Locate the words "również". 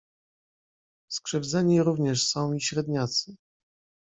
1.83-2.27